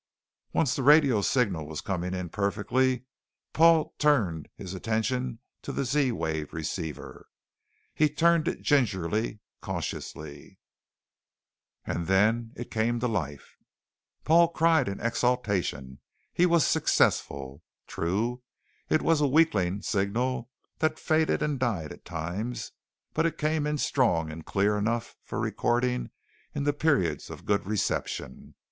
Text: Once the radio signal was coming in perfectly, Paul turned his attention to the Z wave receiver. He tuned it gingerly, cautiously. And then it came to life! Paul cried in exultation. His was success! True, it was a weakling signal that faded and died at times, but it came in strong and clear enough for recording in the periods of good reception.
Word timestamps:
Once 0.51 0.75
the 0.75 0.81
radio 0.81 1.21
signal 1.21 1.67
was 1.67 1.79
coming 1.79 2.15
in 2.15 2.27
perfectly, 2.27 3.05
Paul 3.53 3.93
turned 3.99 4.49
his 4.55 4.73
attention 4.73 5.37
to 5.61 5.71
the 5.71 5.85
Z 5.85 6.11
wave 6.13 6.53
receiver. 6.55 7.27
He 7.93 8.09
tuned 8.09 8.47
it 8.47 8.63
gingerly, 8.63 9.41
cautiously. 9.61 10.57
And 11.85 12.07
then 12.07 12.51
it 12.55 12.71
came 12.71 12.99
to 12.99 13.07
life! 13.07 13.57
Paul 14.23 14.47
cried 14.47 14.87
in 14.89 14.99
exultation. 14.99 15.99
His 16.33 16.47
was 16.47 16.65
success! 16.65 17.23
True, 17.85 18.41
it 18.89 19.03
was 19.03 19.21
a 19.21 19.27
weakling 19.27 19.83
signal 19.83 20.49
that 20.79 20.97
faded 20.97 21.43
and 21.43 21.59
died 21.59 21.91
at 21.91 22.05
times, 22.05 22.71
but 23.13 23.27
it 23.27 23.37
came 23.37 23.67
in 23.67 23.77
strong 23.77 24.31
and 24.31 24.47
clear 24.47 24.79
enough 24.79 25.15
for 25.23 25.39
recording 25.39 26.09
in 26.55 26.63
the 26.63 26.73
periods 26.73 27.29
of 27.29 27.45
good 27.45 27.67
reception. 27.67 28.55